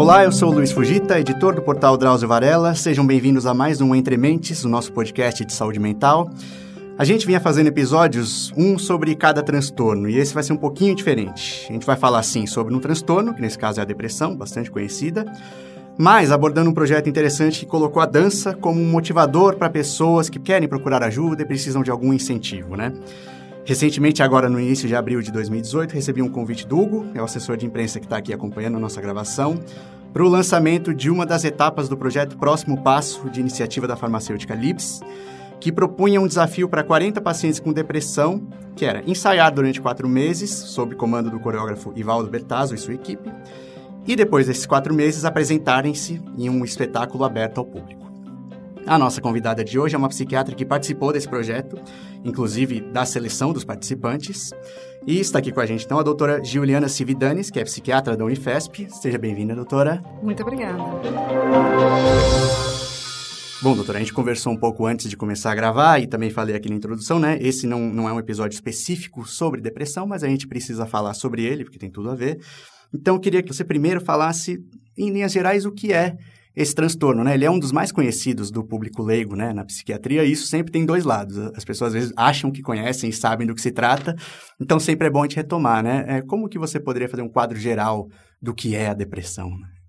[0.00, 2.74] Olá, eu sou Luiz Fugita, editor do portal Drauzio Varela.
[2.74, 6.30] Sejam bem-vindos a mais um Entre Mentes, o nosso podcast de saúde mental.
[6.96, 10.94] A gente vinha fazendo episódios, um sobre cada transtorno, e esse vai ser um pouquinho
[10.94, 11.66] diferente.
[11.68, 14.70] A gente vai falar, sim, sobre um transtorno, que nesse caso é a depressão, bastante
[14.70, 15.30] conhecida,
[15.98, 20.38] mas abordando um projeto interessante que colocou a dança como um motivador para pessoas que
[20.38, 22.90] querem procurar ajuda e precisam de algum incentivo, né?
[23.70, 27.24] Recentemente, agora no início de abril de 2018, recebi um convite do Hugo, é o
[27.24, 29.60] assessor de imprensa que está aqui acompanhando a nossa gravação,
[30.12, 34.54] para o lançamento de uma das etapas do projeto Próximo Passo de iniciativa da farmacêutica
[34.54, 35.00] Lips,
[35.60, 38.42] que propunha um desafio para 40 pacientes com depressão,
[38.74, 43.30] que era ensaiar durante quatro meses, sob comando do coreógrafo Ivaldo Bertazzo e sua equipe,
[44.06, 47.99] e depois desses quatro meses apresentarem-se em um espetáculo aberto ao público.
[48.86, 51.80] A nossa convidada de hoje é uma psiquiatra que participou desse projeto,
[52.24, 54.52] inclusive da seleção dos participantes.
[55.06, 58.24] E está aqui com a gente, então, a doutora Juliana Cividanes, que é psiquiatra da
[58.24, 58.88] Unifesp.
[58.90, 60.02] Seja bem-vinda, doutora.
[60.22, 60.78] Muito obrigada.
[63.62, 66.56] Bom, doutora, a gente conversou um pouco antes de começar a gravar e também falei
[66.56, 67.38] aqui na introdução, né?
[67.40, 71.44] Esse não, não é um episódio específico sobre depressão, mas a gente precisa falar sobre
[71.44, 72.40] ele, porque tem tudo a ver.
[72.92, 74.58] Então, eu queria que você primeiro falasse,
[74.96, 76.16] em linhas gerais, o que é
[76.54, 77.34] esse transtorno, né?
[77.34, 79.52] Ele é um dos mais conhecidos do público leigo, né?
[79.52, 81.36] Na psiquiatria, e isso sempre tem dois lados.
[81.56, 84.14] As pessoas às vezes acham que conhecem e sabem do que se trata,
[84.60, 86.04] então sempre é bom a gente retomar, né?
[86.06, 88.08] É, como que você poderia fazer um quadro geral
[88.40, 89.48] do que é a depressão?
[89.48, 89.79] Né?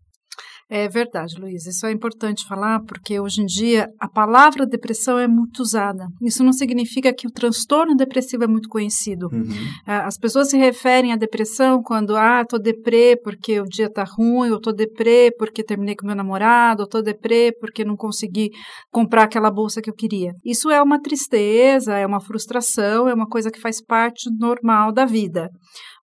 [0.73, 1.65] É verdade, Luiz.
[1.65, 6.07] Isso é importante falar porque hoje em dia a palavra depressão é muito usada.
[6.21, 9.27] Isso não significa que o transtorno depressivo é muito conhecido.
[9.33, 9.49] Uhum.
[9.85, 14.51] As pessoas se referem à depressão quando, ah, tô deprê porque o dia tá ruim,
[14.51, 18.49] ou tô deprê porque terminei com meu namorado, ou tô deprê porque não consegui
[18.89, 20.31] comprar aquela bolsa que eu queria.
[20.41, 25.03] Isso é uma tristeza, é uma frustração, é uma coisa que faz parte normal da
[25.03, 25.49] vida.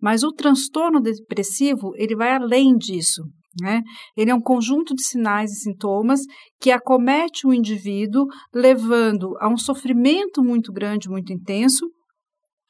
[0.01, 3.21] Mas o transtorno depressivo, ele vai além disso.
[3.61, 3.81] Né?
[4.17, 6.21] Ele é um conjunto de sinais e sintomas
[6.59, 11.89] que acomete o indivíduo, levando a um sofrimento muito grande, muito intenso,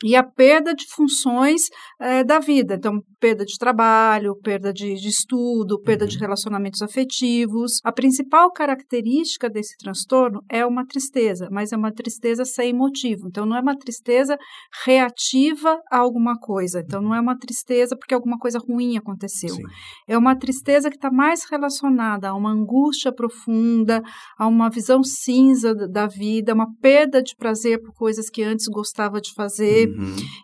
[0.03, 1.63] e a perda de funções
[1.99, 2.75] é, da vida.
[2.75, 6.09] Então, perda de trabalho, perda de, de estudo, perda uhum.
[6.09, 7.79] de relacionamentos afetivos.
[7.83, 13.27] A principal característica desse transtorno é uma tristeza, mas é uma tristeza sem motivo.
[13.27, 14.37] Então, não é uma tristeza
[14.85, 16.81] reativa a alguma coisa.
[16.81, 19.55] Então, não é uma tristeza porque alguma coisa ruim aconteceu.
[19.55, 19.63] Sim.
[20.07, 24.01] É uma tristeza que está mais relacionada a uma angústia profunda,
[24.37, 29.21] a uma visão cinza da vida, uma perda de prazer por coisas que antes gostava
[29.21, 29.84] de fazer.
[29.84, 29.84] Uhum.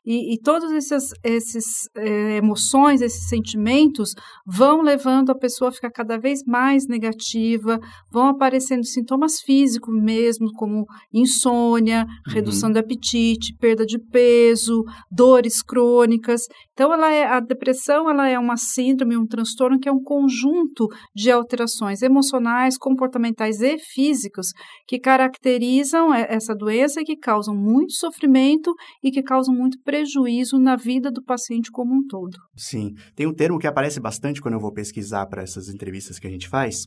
[0.05, 4.13] E, e todas essas, esses é, emoções, esses sentimentos
[4.45, 7.79] vão levando a pessoa a ficar cada vez mais negativa,
[8.11, 12.33] vão aparecendo sintomas físicos mesmo, como insônia, uhum.
[12.33, 16.41] redução de apetite, perda de peso, dores crônicas.
[16.73, 20.87] Então, ela é, a depressão ela é uma síndrome, um transtorno que é um conjunto
[21.15, 24.47] de alterações emocionais, comportamentais e físicas
[24.87, 28.73] que caracterizam essa doença e que causam muito sofrimento
[29.03, 32.37] e que causam muito prejuízo na vida do paciente como um todo.
[32.53, 32.93] Sim.
[33.15, 36.29] Tem um termo que aparece bastante quando eu vou pesquisar para essas entrevistas que a
[36.29, 36.85] gente faz,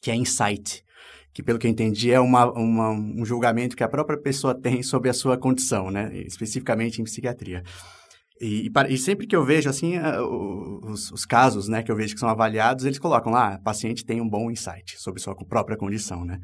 [0.00, 0.84] que é insight
[1.32, 4.84] que pelo que eu entendi é uma, uma, um julgamento que a própria pessoa tem
[4.84, 6.16] sobre a sua condição, né?
[6.18, 7.64] especificamente em psiquiatria.
[8.40, 12.14] E, e, e, sempre que eu vejo, assim, os, os, casos, né, que eu vejo
[12.14, 16.24] que são avaliados, eles colocam lá, paciente tem um bom insight sobre sua própria condição,
[16.24, 16.38] né?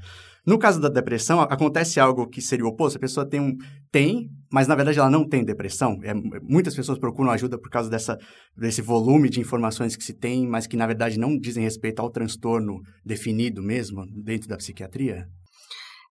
[0.46, 3.56] No caso da depressão, acontece algo que seria o oposto, a pessoa tem um,
[3.92, 5.98] tem, mas na verdade ela não tem depressão.
[6.02, 8.16] É, muitas pessoas procuram ajuda por causa dessa,
[8.56, 12.10] desse volume de informações que se tem, mas que na verdade não dizem respeito ao
[12.10, 15.26] transtorno definido mesmo dentro da psiquiatria.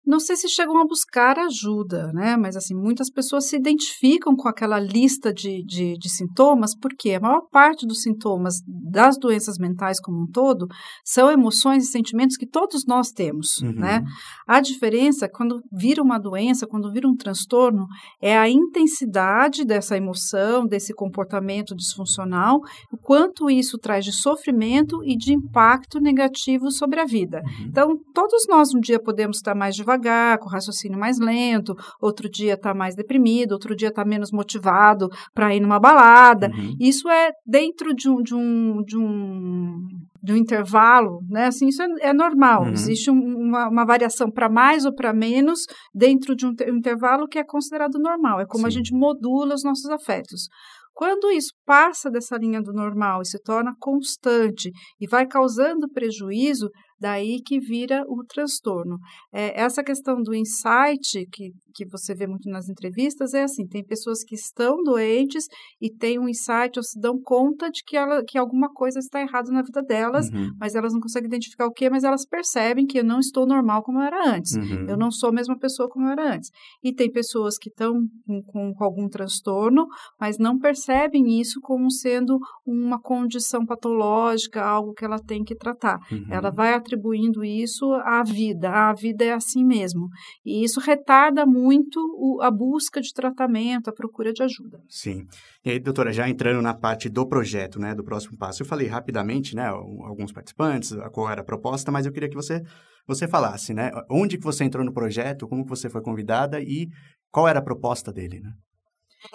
[0.06, 2.36] Não sei se chegam a buscar ajuda, né?
[2.36, 7.20] Mas assim, muitas pessoas se identificam com aquela lista de, de, de, sintomas, porque a
[7.20, 10.66] maior parte dos sintomas das doenças mentais como um todo
[11.04, 13.72] são emoções e sentimentos que todos nós temos, uhum.
[13.72, 14.02] né?
[14.48, 17.86] A diferença, quando vira uma doença, quando vira um transtorno,
[18.22, 22.58] é a intensidade dessa emoção, desse comportamento disfuncional,
[22.90, 27.42] o quanto isso traz de sofrimento e de impacto negativo sobre a vida.
[27.44, 27.66] Uhum.
[27.66, 32.28] Então, todos nós um dia podemos estar mais devagar devagar, com raciocínio mais lento, outro
[32.28, 36.48] dia está mais deprimido, outro dia está menos motivado para ir numa balada.
[36.48, 36.76] Uhum.
[36.78, 39.88] Isso é dentro de um, de um, de um,
[40.22, 41.46] de um intervalo, né?
[41.46, 42.62] Assim, isso é, é normal.
[42.62, 42.72] Uhum.
[42.72, 45.60] Existe uma, uma variação para mais ou para menos
[45.94, 48.40] dentro de um, um, intervalo que é considerado normal.
[48.40, 48.68] É como Sim.
[48.68, 50.48] a gente modula os nossos afetos.
[50.92, 54.70] Quando isso passa dessa linha do normal e se torna constante
[55.00, 56.68] e vai causando prejuízo,
[57.00, 58.98] daí que vira o transtorno.
[59.32, 63.84] É, essa questão do insight, que, que você vê muito nas entrevistas, é assim: tem
[63.84, 65.46] pessoas que estão doentes
[65.80, 69.20] e têm um insight ou se dão conta de que, ela, que alguma coisa está
[69.20, 70.50] errada na vida delas, uhum.
[70.58, 73.82] mas elas não conseguem identificar o que, mas elas percebem que eu não estou normal
[73.82, 74.54] como eu era antes.
[74.56, 74.86] Uhum.
[74.88, 76.50] Eu não sou a mesma pessoa como eu era antes.
[76.82, 77.94] E tem pessoas que estão
[78.26, 79.86] com, com, com algum transtorno,
[80.20, 85.98] mas não percebem isso como sendo uma condição patológica, algo que ela tem que tratar.
[86.10, 86.26] Uhum.
[86.30, 88.70] Ela vai atribuindo isso à vida.
[88.70, 90.08] A vida é assim mesmo.
[90.44, 94.80] E isso retarda muito o, a busca de tratamento, a procura de ajuda.
[94.88, 95.26] Sim.
[95.64, 98.88] E aí, doutora, já entrando na parte do projeto, né, do próximo passo, eu falei
[98.88, 102.62] rapidamente, né, alguns participantes, qual era a proposta, mas eu queria que você
[103.06, 106.86] você falasse, né, onde que você entrou no projeto, como que você foi convidada e
[107.32, 108.52] qual era a proposta dele, né?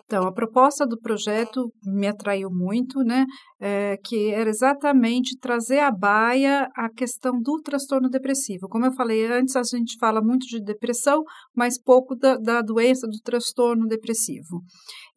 [0.04, 3.26] Então, a proposta do projeto me atraiu muito, né?
[3.60, 8.68] É, que era exatamente trazer à baia a questão do transtorno depressivo.
[8.68, 11.24] Como eu falei antes, a gente fala muito de depressão,
[11.56, 14.62] mas pouco da, da doença do transtorno depressivo.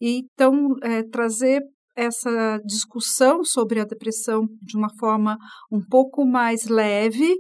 [0.00, 1.62] E, então, é, trazer
[1.99, 5.37] essa discussão sobre a depressão de uma forma
[5.71, 7.35] um pouco mais leve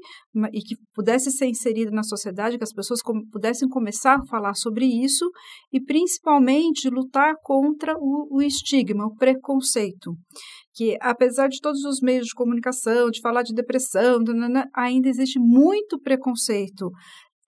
[0.52, 3.00] e que pudesse ser inserida na sociedade, que as pessoas
[3.30, 5.30] pudessem começar a falar sobre isso
[5.72, 10.14] e principalmente lutar contra o, o estigma, o preconceito.
[10.74, 14.18] Que apesar de todos os meios de comunicação, de falar de depressão,
[14.74, 16.90] ainda existe muito preconceito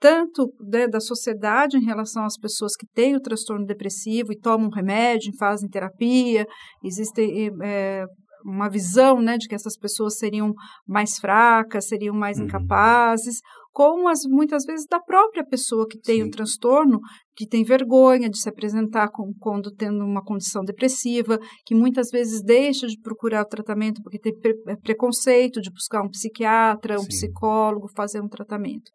[0.00, 4.70] tanto né, da sociedade em relação às pessoas que têm o transtorno depressivo e tomam
[4.70, 6.47] remédio, fazem terapia,
[6.82, 8.05] existe é,
[8.44, 10.52] uma visão né, de que essas pessoas seriam
[10.88, 12.44] mais fracas, seriam mais uhum.
[12.44, 13.41] incapazes,
[13.73, 16.29] como as, muitas vezes da própria pessoa que tem Sim.
[16.29, 16.99] o transtorno,
[17.37, 22.43] que tem vergonha de se apresentar com, quando tendo uma condição depressiva, que muitas vezes
[22.43, 27.02] deixa de procurar o tratamento porque tem pre é, preconceito de buscar um psiquiatra, um
[27.02, 27.08] Sim.
[27.08, 28.91] psicólogo, fazer um tratamento.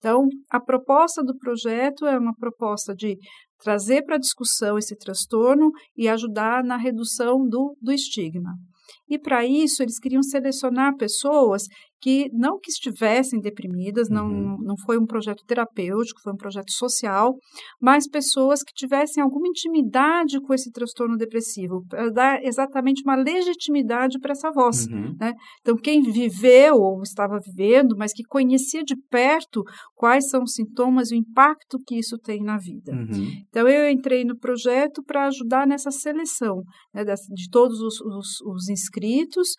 [0.00, 3.18] Então, a proposta do projeto é uma proposta de
[3.62, 8.54] trazer para a discussão esse transtorno e ajudar na redução do, do estigma.
[9.06, 11.64] E para isso, eles queriam selecionar pessoas
[12.00, 14.56] que não que estivessem deprimidas, não, uhum.
[14.62, 17.34] não foi um projeto terapêutico, foi um projeto social,
[17.80, 24.18] mas pessoas que tivessem alguma intimidade com esse transtorno depressivo, para dar exatamente uma legitimidade
[24.18, 24.86] para essa voz.
[24.86, 25.14] Uhum.
[25.20, 25.34] Né?
[25.60, 29.62] Então, quem viveu ou estava vivendo, mas que conhecia de perto
[29.94, 32.92] quais são os sintomas e o impacto que isso tem na vida.
[32.92, 33.32] Uhum.
[33.48, 36.62] Então, eu entrei no projeto para ajudar nessa seleção
[36.94, 39.50] né, de todos os, os, os inscritos,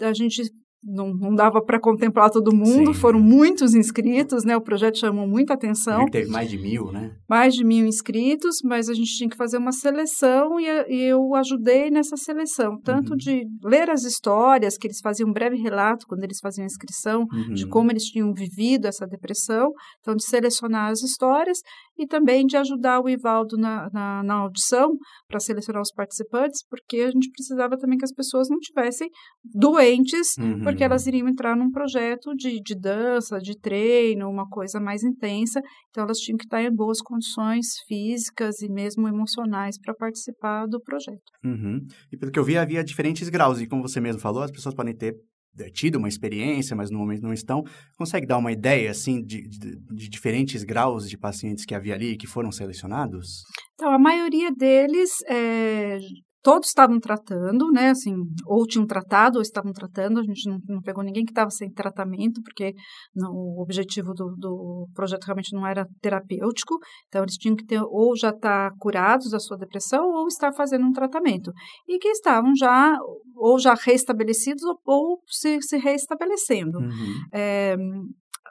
[0.00, 0.42] a gente
[0.84, 3.00] não, não dava para contemplar todo mundo, Sim.
[3.00, 4.56] foram muitos inscritos, né?
[4.56, 6.06] O projeto chamou muita atenção.
[6.06, 7.12] Teve mais de mil, né?
[7.28, 11.34] Mais de mil inscritos, mas a gente tinha que fazer uma seleção e, e eu
[11.34, 13.16] ajudei nessa seleção, tanto uhum.
[13.16, 17.26] de ler as histórias, que eles faziam um breve relato quando eles faziam a inscrição,
[17.32, 17.54] uhum.
[17.54, 19.70] de como eles tinham vivido essa depressão,
[20.00, 21.58] então de selecionar as histórias
[21.96, 24.96] e também de ajudar o Ivaldo na, na, na audição
[25.28, 29.08] para selecionar os participantes, porque a gente precisava também que as pessoas não tivessem
[29.44, 34.80] doentes, uhum porque elas iriam entrar num projeto de, de dança, de treino, uma coisa
[34.80, 35.60] mais intensa,
[35.90, 40.80] então elas tinham que estar em boas condições físicas e mesmo emocionais para participar do
[40.80, 41.22] projeto.
[41.44, 41.86] Uhum.
[42.12, 44.74] E pelo que eu vi, havia diferentes graus, e como você mesmo falou, as pessoas
[44.74, 45.14] podem ter
[45.72, 47.62] tido uma experiência, mas no momento não estão.
[47.96, 52.12] Consegue dar uma ideia, assim, de, de, de, diferentes graus de pacientes que havia ali
[52.12, 53.42] e que foram selecionados?
[53.74, 55.98] Então, a maioria deles é,
[56.44, 58.14] todos estavam tratando, né, assim,
[58.44, 61.72] ou tinham tratado ou estavam tratando, a gente não, não pegou ninguém que estava sem
[61.72, 62.74] tratamento, porque
[63.16, 66.76] não, o objetivo do, do, projeto realmente não era terapêutico,
[67.08, 70.52] então eles tinham que ter ou já estar tá curados da sua depressão ou estar
[70.52, 71.50] fazendo um tratamento,
[71.88, 72.94] e que estavam já
[73.34, 76.78] ou já restabelecidos ou, ou se, se reestabelecendo.
[76.78, 77.24] Uhum.
[77.32, 77.74] É,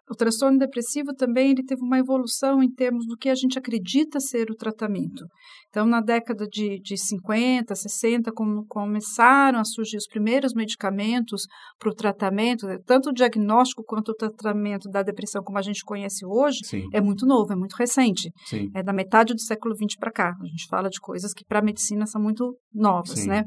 [0.10, 4.20] o transtorno depressivo também ele teve uma evolução em termos do que a gente acredita
[4.20, 5.26] ser o tratamento.
[5.70, 11.48] Então, na década de, de 50, 60, como começaram a surgir os primeiros medicamentos
[11.80, 15.84] para o tratamento, né, tanto o diagnóstico quanto o tratamento da depressão, como a gente
[15.84, 16.88] conhece hoje, Sim.
[16.94, 18.32] é muito novo, é muito recente.
[18.46, 18.70] Sim.
[18.76, 20.36] É da metade do século XX para cá.
[20.40, 23.30] A gente fala de coisas que para a medicina são muito novas, Sim.
[23.30, 23.46] né?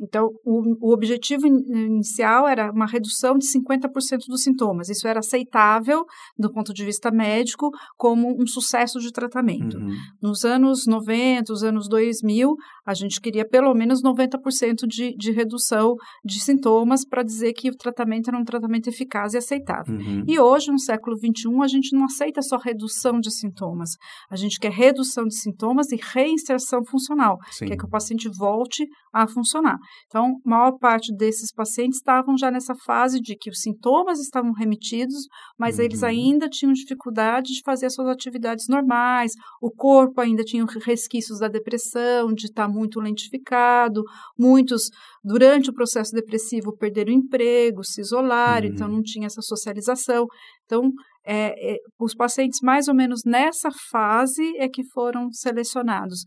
[0.00, 4.88] Então, o, o, objetivo inicial era uma redução de 50% dos sintomas.
[4.88, 6.04] Isso era aceitável,
[6.38, 9.76] do ponto de vista médico, como um sucesso de tratamento.
[9.76, 9.94] Uhum.
[10.22, 15.94] Nos anos 90, os anos 2000, a gente queria pelo menos 90% de, de redução
[16.24, 19.94] de sintomas para dizer que o tratamento era um tratamento eficaz e aceitável.
[19.94, 20.24] Uhum.
[20.26, 23.90] E hoje, no século XXI, a gente não aceita só redução de sintomas.
[24.30, 27.66] A gente quer redução de sintomas e reinserção funcional, Sim.
[27.66, 29.76] que é que o paciente volte a funcionar.
[30.06, 34.52] Então, a maior parte desses pacientes estavam já nessa fase de que os sintomas estavam
[34.52, 35.26] remitidos,
[35.58, 35.84] mas uhum.
[35.84, 41.38] eles ainda tinham dificuldade de fazer as suas atividades normais, o corpo ainda tinha resquícios
[41.38, 44.02] da depressão, de estar muito lentificado,
[44.38, 44.90] muitos,
[45.22, 48.74] durante o processo depressivo, perderam o emprego, se isolaram, então uhum.
[48.74, 50.26] então não tinha essa socialização.
[50.64, 50.90] Então,
[51.24, 56.24] é, é, os pacientes mais ou menos nessa fase é que foram selecionados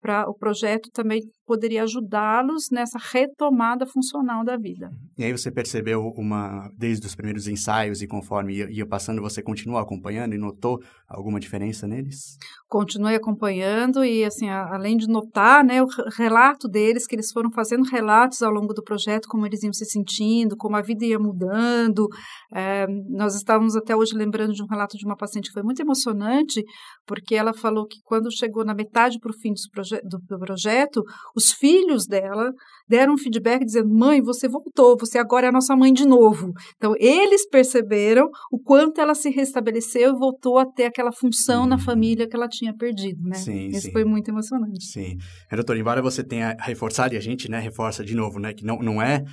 [0.00, 4.88] para o projeto também poderia ajudá-los nessa retomada funcional da vida.
[5.18, 9.42] E aí você percebeu uma, desde os primeiros ensaios e conforme ia, ia passando, você
[9.42, 10.78] continuou acompanhando e notou
[11.08, 12.38] alguma diferença neles?
[12.68, 17.50] Continuei acompanhando e, assim, a, além de notar, né, o relato deles, que eles foram
[17.50, 21.18] fazendo relatos ao longo do projeto, como eles iam se sentindo, como a vida ia
[21.18, 22.06] mudando.
[22.54, 25.82] É, nós estávamos até hoje lembrando de um relato de uma paciente que foi muito
[25.82, 26.62] emocionante,
[27.04, 31.02] porque ela falou que quando chegou na metade para o fim proje do, do projeto,
[31.40, 32.52] os filhos dela
[32.88, 36.52] deram um feedback dizendo: mãe, você voltou, você agora é a nossa mãe de novo.
[36.76, 41.76] Então, eles perceberam o quanto ela se restabeleceu e voltou a ter aquela função na
[41.76, 41.82] uhum.
[41.82, 43.36] família que ela tinha perdido, né?
[43.36, 43.92] Sim, Isso sim.
[43.92, 44.84] foi muito emocionante.
[44.84, 45.16] Sim.
[45.50, 48.78] Doutor, embora você tenha reforçado, e a gente né, reforça de novo, né, que não,
[48.78, 49.24] não é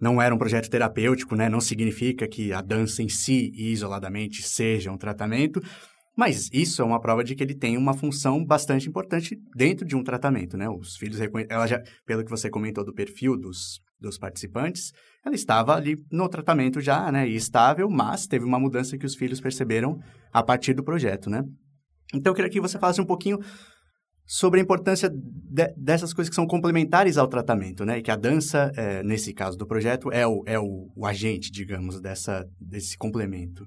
[0.00, 1.48] não era um projeto terapêutico, né?
[1.48, 5.60] Não significa que a dança em si, isoladamente, seja um tratamento,
[6.18, 9.94] mas isso é uma prova de que ele tem uma função bastante importante dentro de
[9.94, 10.68] um tratamento, né?
[10.68, 14.90] Os filhos ela já, pelo que você comentou do perfil dos, dos participantes,
[15.24, 17.28] ela estava ali no tratamento já, né?
[17.28, 20.00] E estável, mas teve uma mudança que os filhos perceberam
[20.32, 21.44] a partir do projeto, né?
[22.12, 23.38] Então eu queria que você falasse um pouquinho
[24.26, 27.98] sobre a importância de, dessas coisas que são complementares ao tratamento, né?
[27.98, 31.48] E que a dança, é, nesse caso do projeto, é o, é o, o agente,
[31.48, 33.64] digamos, dessa, desse complemento.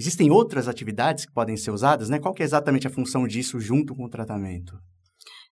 [0.00, 2.18] Existem outras atividades que podem ser usadas, né?
[2.18, 4.80] Qual é exatamente a função disso junto com o tratamento?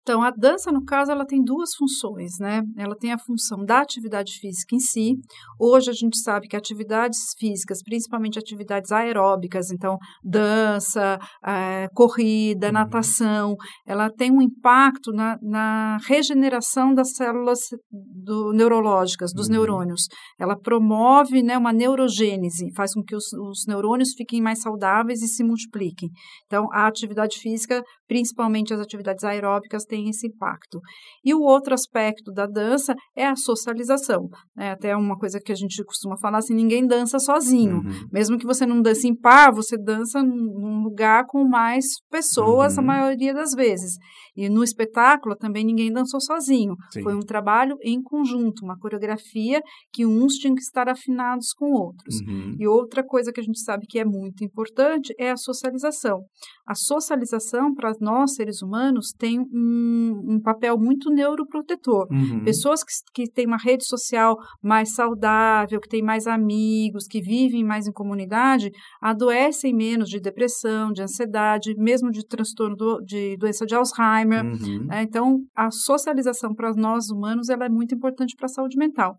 [0.06, 2.60] Então, a dança, no caso, ela tem duas funções, né?
[2.76, 5.14] Ela tem a função da atividade física em si.
[5.58, 12.72] Hoje a gente sabe que atividades físicas, principalmente atividades aeróbicas, então dança, é, corrida, uhum.
[12.74, 13.56] natação,
[13.86, 19.54] ela tem um impacto na, na regeneração das células do, neurológicas, dos uhum.
[19.54, 20.02] neurônios.
[20.38, 25.28] Ela promove né, uma neurogênese, faz com que os, os neurônios fiquem mais saudáveis e
[25.28, 26.10] se multipliquem.
[26.44, 30.80] Então, a atividade física, principalmente as atividades aeróbicas, tem esse impacto.
[31.24, 34.28] E o outro aspecto da dança é a socialização.
[34.58, 37.76] É até uma coisa que a gente costuma falar assim: ninguém dança sozinho.
[37.76, 38.08] Uhum.
[38.12, 42.80] Mesmo que você não dance em par, você dança num lugar com mais pessoas, uhum.
[42.80, 43.94] a maioria das vezes.
[44.36, 46.74] E no espetáculo também ninguém dançou sozinho.
[46.92, 47.02] Sim.
[47.02, 52.20] Foi um trabalho em conjunto, uma coreografia que uns tinham que estar afinados com outros.
[52.20, 52.56] Uhum.
[52.58, 56.24] E outra coisa que a gente sabe que é muito importante é a socialização.
[56.66, 59.44] A socialização, para nós seres humanos, tem um,
[59.84, 62.06] um papel muito neuroprotetor.
[62.10, 62.44] Uhum.
[62.44, 67.64] Pessoas que, que têm uma rede social mais saudável, que têm mais amigos, que vivem
[67.64, 73.64] mais em comunidade, adoecem menos de depressão, de ansiedade, mesmo de transtorno do, de doença
[73.64, 74.44] de Alzheimer Alzheimer.
[74.44, 74.86] Uhum.
[74.86, 75.02] Né?
[75.02, 79.16] Então, a socialização para nós humanos ela é muito importante para a saúde mental.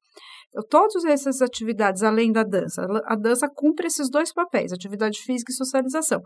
[0.49, 5.51] Então, todas essas atividades, além da dança, a dança cumpre esses dois papéis, atividade física
[5.51, 6.21] e socialização.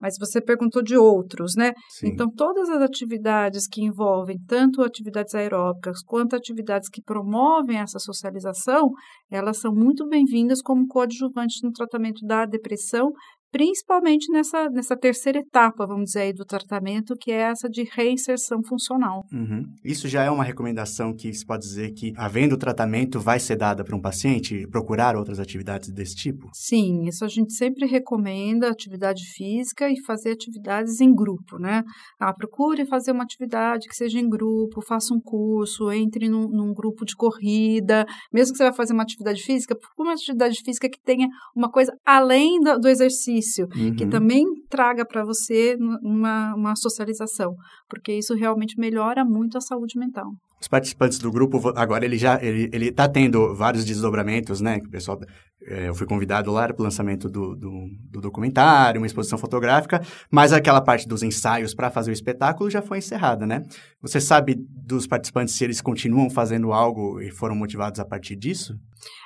[0.00, 1.72] Mas você perguntou de outros, né?
[1.88, 2.08] Sim.
[2.08, 8.90] Então, todas as atividades que envolvem tanto atividades aeróbicas quanto atividades que promovem essa socialização,
[9.30, 13.10] elas são muito bem-vindas como coadjuvantes no tratamento da depressão
[13.56, 18.62] principalmente nessa, nessa terceira etapa, vamos dizer, aí, do tratamento, que é essa de reinserção
[18.62, 19.24] funcional.
[19.32, 19.64] Uhum.
[19.82, 23.82] Isso já é uma recomendação que se pode dizer que, havendo tratamento, vai ser dada
[23.82, 26.50] para um paciente procurar outras atividades desse tipo?
[26.52, 31.82] Sim, isso a gente sempre recomenda atividade física e fazer atividades em grupo, né?
[32.20, 36.74] Ah, procure fazer uma atividade que seja em grupo, faça um curso, entre num, num
[36.74, 40.90] grupo de corrida, mesmo que você vai fazer uma atividade física, procure uma atividade física
[40.90, 43.94] que tenha uma coisa além do, do exercício exercício, uhum.
[43.94, 47.54] que também traga para você uma, uma socialização,
[47.88, 50.26] porque isso realmente melhora muito a saúde mental.
[50.58, 54.78] Os participantes do grupo, agora ele já ele, ele tá tendo vários desdobramentos, né?
[54.78, 55.20] O pessoal,
[55.62, 60.00] é, eu fui convidado lá para o lançamento do, do, do, documentário, uma exposição fotográfica,
[60.30, 63.62] mas aquela parte dos ensaios para fazer o espetáculo já foi encerrada, né?
[64.00, 68.74] Você sabe dos participantes se eles continuam fazendo algo e foram motivados a partir disso?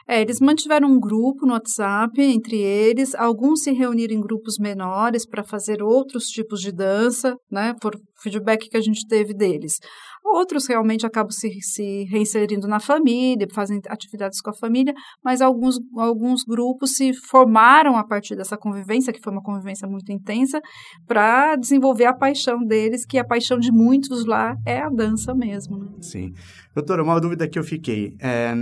[0.09, 5.27] É, eles mantiveram um grupo no WhatsApp entre eles, alguns se reuniram em grupos menores
[5.27, 7.75] para fazer outros tipos de dança, né?
[7.81, 9.79] Por feedback que a gente teve deles.
[10.25, 14.93] Outros realmente acabam se, se reinserindo na família, fazem atividades com a família,
[15.25, 20.13] mas alguns, alguns grupos se formaram a partir dessa convivência, que foi uma convivência muito
[20.13, 20.61] intensa,
[21.07, 25.79] para desenvolver a paixão deles, que a paixão de muitos lá é a dança mesmo.
[25.79, 25.91] Né?
[26.03, 26.33] Sim.
[26.75, 28.15] Doutora, uma dúvida que eu fiquei.
[28.21, 28.55] É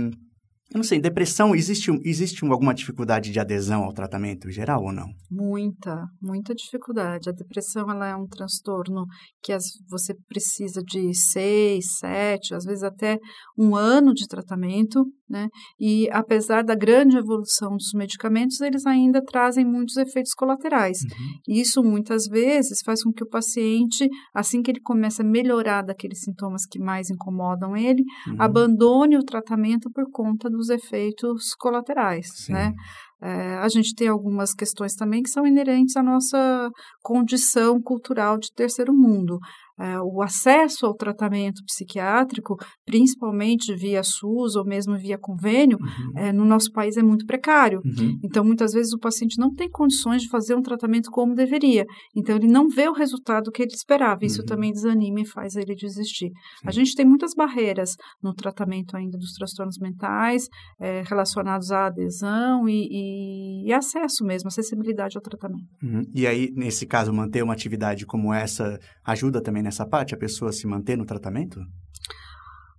[0.71, 5.07] eu não sei, depressão, existe, existe alguma dificuldade de adesão ao tratamento geral ou não?
[5.29, 7.27] Muita, muita dificuldade.
[7.27, 9.05] A depressão ela é um transtorno
[9.41, 13.17] que as, você precisa de seis, sete, às vezes até
[13.57, 15.49] um ano de tratamento, né?
[15.79, 20.99] E apesar da grande evolução dos medicamentos, eles ainda trazem muitos efeitos colaterais.
[21.01, 21.55] Uhum.
[21.55, 26.21] Isso muitas vezes faz com que o paciente, assim que ele começa a melhorar daqueles
[26.21, 28.35] sintomas que mais incomodam ele, uhum.
[28.37, 32.53] abandone o tratamento por conta do dos efeitos colaterais, Sim.
[32.53, 32.73] né?
[33.21, 36.69] É, a gente tem algumas questões também que são inerentes à nossa
[37.01, 39.39] condição cultural de terceiro mundo
[39.79, 46.17] é, o acesso ao tratamento psiquiátrico, principalmente via SUS ou mesmo via convênio, uhum.
[46.17, 47.81] é, no nosso país é muito precário.
[47.85, 48.19] Uhum.
[48.23, 51.85] Então, muitas vezes o paciente não tem condições de fazer um tratamento como deveria.
[52.15, 54.25] Então, ele não vê o resultado que ele esperava.
[54.25, 54.45] Isso uhum.
[54.45, 56.31] também desanima e faz ele desistir.
[56.65, 60.47] A gente tem muitas barreiras no tratamento ainda dos transtornos mentais
[60.79, 65.67] é, relacionados à adesão e, e, e, acesso mesmo, acessibilidade ao tratamento.
[65.81, 66.01] Uhum.
[66.13, 70.51] E aí, nesse caso, manter uma atividade como essa ajuda também nessa parte, a pessoa
[70.51, 71.61] se manter no tratamento?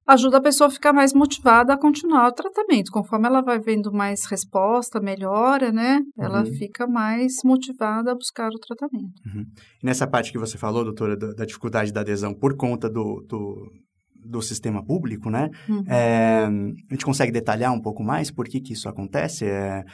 [0.06, 2.90] Ajuda a pessoa a ficar mais motivada a continuar o tratamento.
[2.90, 6.00] Conforme ela vai vendo mais resposta, melhora, né?
[6.18, 6.52] Ela uhum.
[6.56, 9.22] fica mais motivada a buscar o tratamento.
[9.24, 9.46] Uhum.
[9.84, 13.70] Nessa parte que você falou, doutora, da, da dificuldade da adesão por conta do, do,
[14.16, 15.48] do sistema público, né?
[15.68, 15.84] Uhum.
[15.86, 16.44] É,
[16.90, 19.44] a gente consegue detalhar um pouco mais por que, que isso acontece?
[19.44, 19.84] É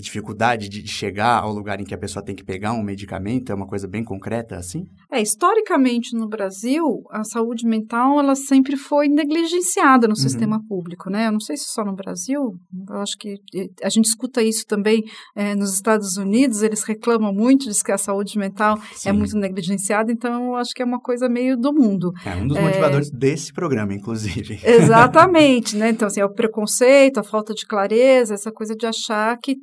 [0.00, 3.50] dificuldade de chegar ao lugar em que a pessoa tem que pegar um medicamento?
[3.50, 4.86] É uma coisa bem concreta assim?
[5.10, 10.20] É, historicamente no Brasil, a saúde mental ela sempre foi negligenciada no uhum.
[10.20, 11.28] sistema público, né?
[11.28, 12.58] Eu não sei se só no Brasil,
[12.88, 13.36] eu acho que
[13.82, 15.02] a gente escuta isso também
[15.36, 19.08] é, nos Estados Unidos, eles reclamam muito de que a saúde mental é Sim.
[19.10, 22.12] é muito negligenciada, então eu acho que é uma coisa meio do mundo.
[22.24, 23.16] É um dos motivadores é...
[23.16, 24.60] desse programa, inclusive.
[24.64, 25.90] Exatamente, né?
[25.90, 29.56] Então, assim, é o preconceito, a falta de clareza, essa coisa de achar que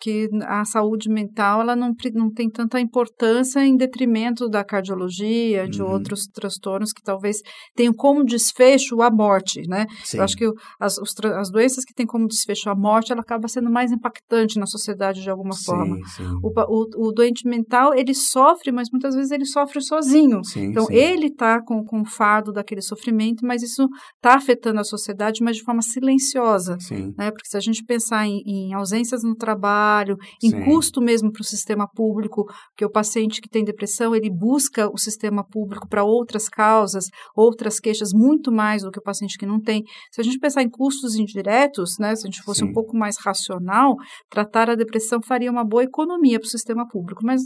[0.00, 5.82] que a saúde mental ela não, não tem tanta importância em detrimento da cardiologia, de
[5.82, 5.90] uhum.
[5.90, 7.38] outros transtornos que talvez
[7.74, 9.86] tenham como desfecho a morte, né?
[10.04, 10.18] Sim.
[10.18, 13.48] Eu acho que as, os, as doenças que têm como desfecho a morte, ela acaba
[13.48, 15.96] sendo mais impactante na sociedade de alguma sim, forma.
[16.16, 16.28] Sim.
[16.42, 20.40] O, o, o, doente mental, ele sofre, mas muitas vezes ele sofre sozinho.
[20.56, 25.42] então, ele está com, com o fardo daquele sofrimento, mas isso está afetando a sociedade,
[25.42, 26.76] mas de forma silenciosa.
[27.16, 27.30] Né?
[27.30, 30.64] Porque se a gente pensar em, em ausências no trabalho, em Sim.
[30.64, 32.44] custo mesmo para o sistema público,
[32.76, 37.78] que o paciente que tem depressão, ele busca o sistema público para outras causas, outras
[37.78, 39.84] queixas, muito mais do que o paciente que não tem.
[40.10, 42.66] Se a gente pensar em custos indiretos, né, se a gente fosse Sim.
[42.66, 43.96] um pouco mais racional,
[44.30, 47.42] tratar a depressão faria uma boa economia para o sistema público, mas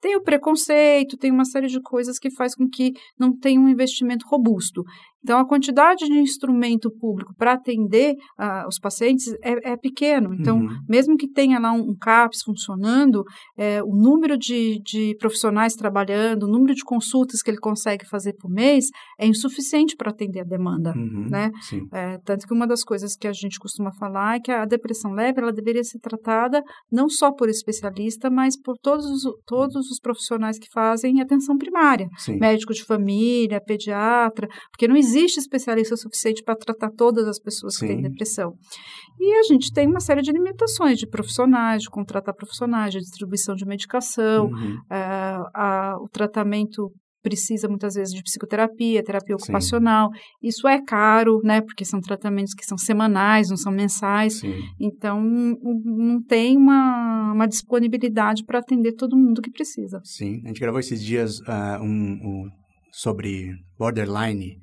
[0.00, 3.68] tem o preconceito, tem uma série de coisas que faz com que não tenha um
[3.68, 4.82] investimento robusto.
[5.22, 10.34] Então, a quantidade de instrumento público para atender uh, os pacientes é, é pequeno.
[10.34, 10.78] Então, uhum.
[10.88, 13.22] mesmo que tenha lá um, um CAPS funcionando,
[13.56, 18.34] é, o número de, de profissionais trabalhando, o número de consultas que ele consegue fazer
[18.34, 18.86] por mês
[19.18, 20.94] é insuficiente para atender a demanda.
[20.96, 21.28] Uhum.
[21.28, 21.50] Né?
[21.92, 25.12] É, tanto que uma das coisas que a gente costuma falar é que a depressão
[25.12, 29.24] leve ela deveria ser tratada não só por especialista, mas por todos os,
[29.90, 32.08] todos os profissionais que fazem atenção primária.
[32.16, 32.38] Sim.
[32.38, 37.86] Médico de família, pediatra, porque não existe especialista suficiente para tratar todas as pessoas Sim.
[37.86, 38.52] que têm depressão.
[39.18, 43.54] E a gente tem uma série de limitações de profissionais, de contratar profissionais, de distribuição
[43.54, 44.76] de medicação, uhum.
[44.76, 46.90] uh, a, o tratamento
[47.22, 50.10] precisa muitas vezes de psicoterapia, terapia ocupacional.
[50.12, 50.48] Sim.
[50.48, 51.60] Isso é caro, né?
[51.60, 54.40] Porque são tratamentos que são semanais, não são mensais.
[54.40, 54.54] Sim.
[54.80, 60.00] Então, não tem uma, uma disponibilidade para atender todo mundo que precisa.
[60.04, 60.40] Sim.
[60.44, 62.50] A gente gravou esses dias uh, um, um,
[62.92, 64.58] sobre borderline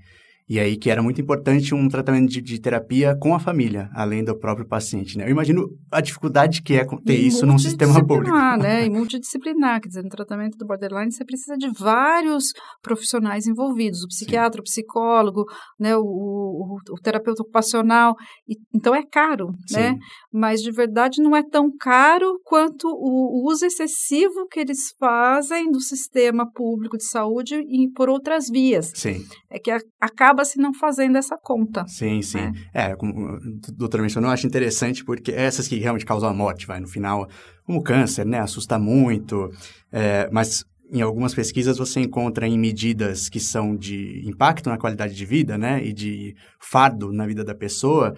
[0.50, 4.24] e aí que era muito importante um tratamento de, de, terapia com a família, além
[4.24, 5.26] do próprio paciente, né?
[5.26, 8.34] Eu imagino a dificuldade que é ter e isso num sistema público.
[8.58, 8.86] né?
[8.86, 12.46] E multidisciplinar, quer dizer, no tratamento do borderline você precisa de vários
[12.82, 14.62] profissionais envolvidos, o psiquiatra, Sim.
[14.62, 15.44] o psicólogo,
[15.78, 15.98] né?
[15.98, 18.16] O, o, o, terapeuta ocupacional,
[18.48, 19.56] e, então é caro, né?
[19.68, 19.76] Sim.
[19.76, 19.98] né?
[20.32, 25.70] Mas de verdade não é tão caro quanto o, o uso excessivo que eles fazem
[25.70, 28.94] do sistema público de saúde e por outras vias.
[28.96, 29.26] Sim.
[29.50, 31.86] É que acaba acaba se não fazendo essa conta.
[31.88, 32.38] Sim, sim.
[32.38, 32.54] Né?
[32.74, 33.40] É, como a
[33.74, 37.28] doutora mencionou, eu acho interessante porque essas que realmente causam a morte, vai, no final,
[37.66, 39.50] como o câncer, né, assusta muito,
[39.92, 45.16] é, mas em algumas pesquisas você encontra em medidas que são de impacto na qualidade
[45.16, 48.16] de vida, né, e de fardo na vida da pessoa,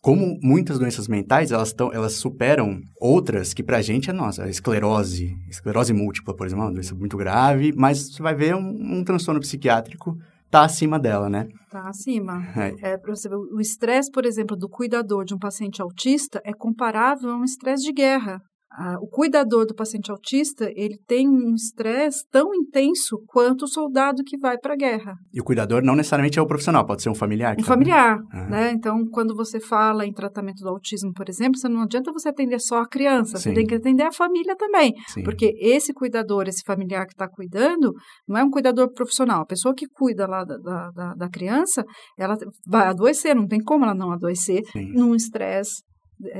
[0.00, 4.48] como muitas doenças mentais, elas, tão, elas superam outras que pra gente é nossa, a
[4.48, 8.98] esclerose, esclerose múltipla, por exemplo, é uma doença muito grave, mas você vai ver um,
[8.98, 10.16] um transtorno psiquiátrico
[10.56, 11.46] tá acima dela, né?
[11.70, 12.42] Tá acima.
[12.56, 12.92] É.
[12.92, 17.30] É, você ver, o estresse, por exemplo, do cuidador de um paciente autista é comparável
[17.30, 18.40] a um estresse de guerra
[19.00, 24.36] o cuidador do paciente autista, ele tem um estresse tão intenso quanto o soldado que
[24.36, 25.14] vai para a guerra.
[25.32, 27.56] E o cuidador não necessariamente é o profissional, pode ser um familiar.
[27.58, 28.46] Um familiar, ah.
[28.48, 28.72] né?
[28.72, 32.60] Então, quando você fala em tratamento do autismo, por exemplo, você não adianta você atender
[32.60, 33.50] só a criança, Sim.
[33.50, 34.92] você tem que atender a família também.
[35.08, 35.22] Sim.
[35.22, 37.92] Porque esse cuidador, esse familiar que está cuidando,
[38.28, 39.42] não é um cuidador profissional.
[39.42, 41.84] A pessoa que cuida lá da, da, da criança,
[42.18, 44.92] ela vai adoecer, não tem como ela não adoecer Sim.
[44.92, 45.86] num estresse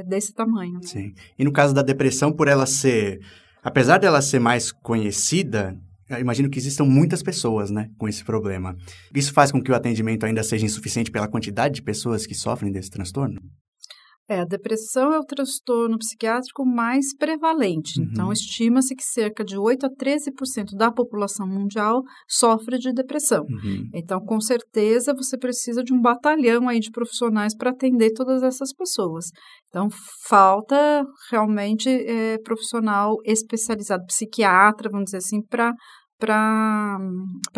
[0.07, 0.75] desse tamanho.
[0.75, 0.81] Né?
[0.83, 1.15] Sim.
[1.39, 3.21] E no caso da depressão, por ela ser,
[3.62, 8.77] apesar dela ser mais conhecida, eu imagino que existam muitas pessoas, né, com esse problema.
[9.15, 12.71] Isso faz com que o atendimento ainda seja insuficiente pela quantidade de pessoas que sofrem
[12.71, 13.41] desse transtorno?
[14.29, 18.01] É, a depressão é o transtorno psiquiátrico mais prevalente.
[18.01, 18.09] Uhum.
[18.11, 23.45] Então, estima-se que cerca de 8 a 13% da população mundial sofre de depressão.
[23.49, 23.89] Uhum.
[23.95, 28.73] Então, com certeza, você precisa de um batalhão aí de profissionais para atender todas essas
[28.73, 29.27] pessoas.
[29.69, 29.89] Então,
[30.27, 35.73] falta realmente é, profissional especializado, psiquiatra, vamos dizer assim, para
[36.19, 36.99] para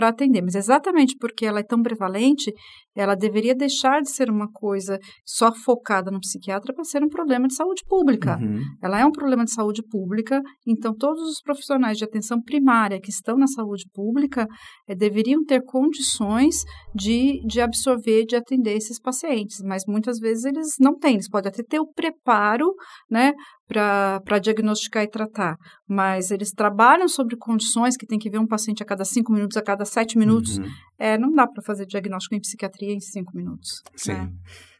[0.09, 0.43] atender.
[0.43, 2.53] Mas exatamente porque ela é tão prevalente,
[2.99, 7.47] ela deveria deixar de ser uma coisa só focada no psiquiatra para ser um problema
[7.47, 8.37] de saúde pública.
[8.41, 8.61] Uhum.
[8.83, 13.11] Ela é um problema de saúde pública, então todos os profissionais de atenção primária que
[13.11, 14.49] estão na saúde pública
[14.89, 20.75] é, deveriam ter condições de, de absorver, de atender esses pacientes, mas muitas vezes eles
[20.81, 22.75] não têm, eles podem até ter o preparo,
[23.09, 23.33] né,
[23.69, 25.57] para diagnosticar e tratar,
[25.87, 29.59] mas eles trabalham sobre condições que tem que ver um paciente a cada cinco minutos,
[29.59, 30.57] a cada sete minutos.
[30.59, 30.65] Uhum.
[30.99, 33.83] É, não dá para fazer diagnóstico em psiquiatria em cinco minutos.
[33.95, 34.15] Sim.
[34.15, 34.33] Né?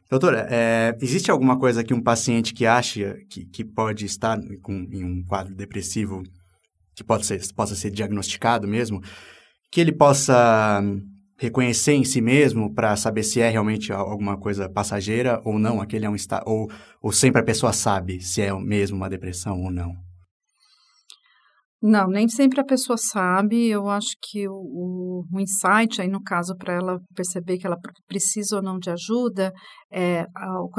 [0.09, 4.73] Doutora, é, existe alguma coisa que um paciente que acha que, que pode estar com,
[4.91, 6.23] em um quadro depressivo,
[6.95, 9.01] que pode ser, possa ser diagnosticado mesmo,
[9.71, 10.81] que ele possa
[11.37, 16.05] reconhecer em si mesmo para saber se é realmente alguma coisa passageira ou não, aquele
[16.05, 16.69] é um estado, ou,
[17.01, 19.95] ou sempre a pessoa sabe se é mesmo uma depressão ou não?
[21.81, 23.67] Não, nem sempre a pessoa sabe.
[23.67, 28.57] Eu acho que o, o insight, aí no caso, para ela perceber que ela precisa
[28.57, 29.53] ou não de ajuda,
[29.89, 30.69] é, a, o,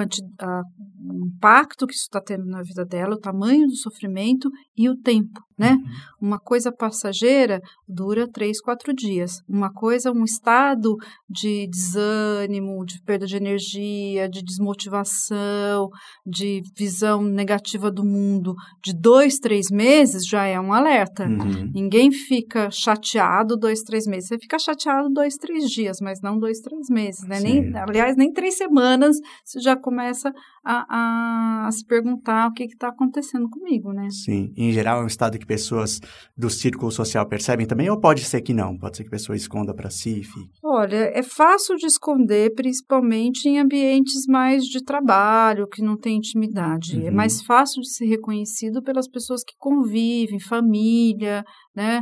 [0.40, 0.62] a,
[1.08, 4.96] o impacto que isso está tendo na vida dela, o tamanho do sofrimento e o
[4.96, 5.72] tempo, né?
[5.72, 6.28] Uhum.
[6.28, 9.40] Uma coisa passageira dura três, quatro dias.
[9.48, 10.96] Uma coisa, um estado
[11.28, 15.88] de desânimo, de perda de energia, de desmotivação,
[16.26, 21.24] de visão negativa do mundo, de dois, três meses já é um alerta.
[21.24, 21.70] Uhum.
[21.72, 24.28] Ninguém fica chateado dois, três meses.
[24.28, 27.40] Você fica chateado dois, três dias, mas não dois, três meses, né?
[27.40, 30.32] Nem, aliás, nem três semanas semanas, você já começa
[30.64, 34.08] a, a, a se perguntar o que está acontecendo comigo, né?
[34.10, 36.00] Sim, em geral é um estado que pessoas
[36.36, 38.78] do círculo social percebem também, ou pode ser que não?
[38.78, 40.22] Pode ser que a pessoa esconda para si?
[40.22, 40.48] Fique...
[40.62, 46.94] Olha, é fácil de esconder, principalmente em ambientes mais de trabalho, que não tem intimidade.
[46.94, 47.08] É uhum.
[47.08, 51.42] É mais fácil de ser reconhecido pelas pessoas que convivem, família,
[51.74, 52.00] né?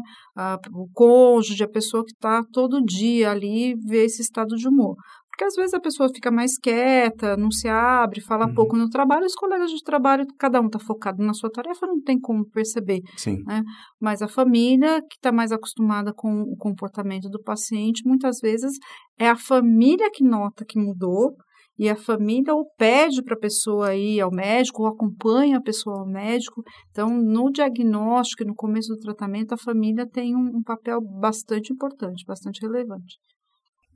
[0.75, 4.95] o cônjuge, a pessoa que está todo dia ali, vê esse estado de humor.
[5.39, 8.55] Porque às vezes a pessoa fica mais quieta, não se abre, fala uhum.
[8.55, 12.03] pouco no trabalho, os colegas de trabalho, cada um está focado na sua tarefa, não
[12.03, 13.03] tem como perceber.
[13.17, 13.45] Sim.
[13.47, 13.63] Né?
[14.01, 18.73] Mas a família, que está mais acostumada com o comportamento do paciente, muitas vezes
[19.17, 21.37] é a família que nota que mudou,
[21.79, 26.01] e a família ou pede para a pessoa ir ao médico, ou acompanha a pessoa
[26.01, 26.65] ao médico.
[26.91, 31.73] Então, no diagnóstico e no começo do tratamento, a família tem um, um papel bastante
[31.73, 33.19] importante, bastante relevante.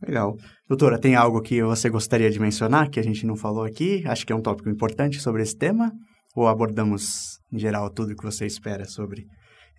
[0.07, 0.37] Legal.
[0.69, 4.03] Doutora, tem algo que você gostaria de mencionar que a gente não falou aqui?
[4.07, 5.93] Acho que é um tópico importante sobre esse tema?
[6.35, 9.25] Ou abordamos, em geral, tudo que você espera sobre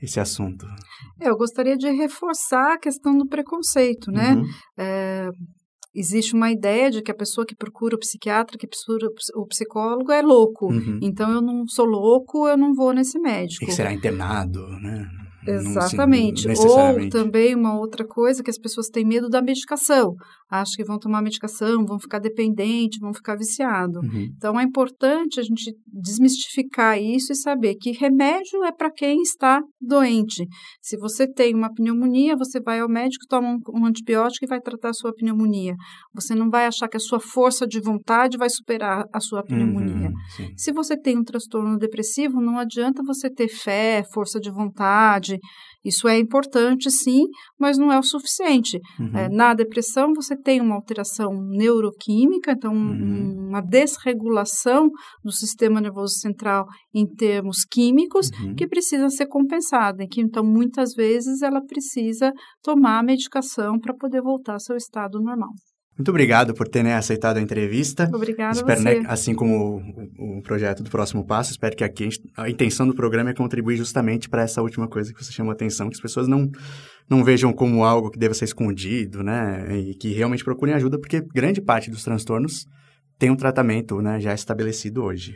[0.01, 0.65] esse assunto?
[1.19, 4.36] Eu gostaria de reforçar a questão do preconceito, né?
[4.36, 4.45] Uhum.
[4.77, 5.29] É,
[5.95, 10.12] existe uma ideia de que a pessoa que procura o psiquiatra, que procura o psicólogo
[10.12, 10.67] é louco.
[10.67, 10.99] Uhum.
[11.01, 13.63] Então, eu não sou louco, eu não vou nesse médico.
[13.63, 15.09] E que será internado, né?
[15.47, 16.47] Exatamente.
[16.47, 20.15] Ou também uma outra coisa que as pessoas têm medo da medicação.
[20.49, 23.99] Acham que vão tomar medicação, vão ficar dependente, vão ficar viciado.
[23.99, 24.29] Uhum.
[24.36, 29.62] Então é importante a gente desmistificar isso e saber que remédio é para quem está
[29.82, 30.47] doente.
[30.82, 34.62] Se você tem uma pneumonia, você vai ao médico, toma um, um antibiótico e vai
[34.62, 35.75] tratar a sua pneumonia.
[36.13, 40.10] Você não vai achar que a sua força de vontade vai superar a sua pneumonia.
[40.10, 45.33] Uhum, Se você tem um transtorno depressivo, não adianta você ter fé, força de vontade,
[45.84, 47.26] Isso é importante, sim,
[47.60, 48.80] mas não é o suficiente.
[49.00, 49.17] Uhum.
[49.17, 53.50] É, na depressão, você tem uma alteração neuroquímica, então uhum.
[53.50, 54.89] uma desregulação
[55.24, 58.56] do sistema nervoso central em termos químicos, uhum.
[58.56, 60.06] que precisa ser compensada.
[60.10, 62.32] Que, então, muitas vezes, ela precisa
[62.63, 65.50] tomar a medicação para poder voltar ao seu estado normal.
[65.97, 68.10] Muito obrigado por ter né, aceitado a entrevista.
[68.12, 68.99] Obrigada espero, você.
[68.99, 69.84] Né, assim como
[70.17, 73.77] o, o, projeto do Próximo Passo, espero que aqui a intenção do programa é contribuir
[73.77, 76.49] justamente para essa última coisa que você chamou a atenção, que as pessoas não,
[77.08, 79.77] não vejam como algo que deva ser escondido, né?
[79.77, 82.65] E que realmente procurem ajuda, porque grande parte dos transtornos
[83.19, 85.36] tem um tratamento né, já estabelecido hoje.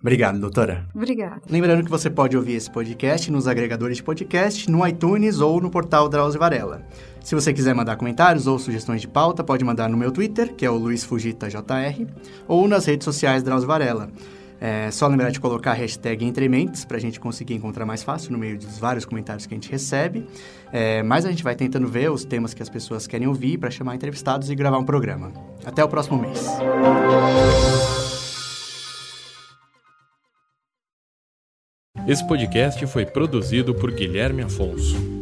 [0.00, 0.86] Obrigado, doutora.
[0.94, 1.42] Obrigada.
[1.48, 5.70] Lembrando que você pode ouvir esse podcast nos agregadores de podcast, no iTunes ou no
[5.70, 6.82] portal Drauzio Varela.
[7.22, 10.64] Se você quiser mandar comentários ou sugestões de pauta, pode mandar no meu Twitter, que
[10.64, 12.06] é o LuizFugitaJR,
[12.48, 14.10] ou nas redes sociais Drauzio Varela.
[14.58, 18.32] É só lembrar de colocar a hashtag Entrementes para a gente conseguir encontrar mais fácil
[18.32, 20.26] no meio dos vários comentários que a gente recebe.
[20.70, 23.70] É, mas a gente vai tentando ver os temas que as pessoas querem ouvir para
[23.70, 25.32] chamar entrevistados e gravar um programa.
[25.64, 26.46] Até o próximo mês.
[32.10, 35.19] Esse podcast foi produzido por Guilherme Afonso.